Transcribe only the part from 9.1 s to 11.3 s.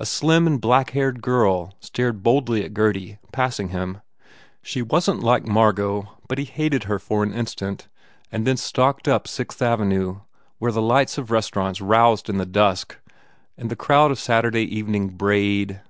Sixth Avenue where the lights of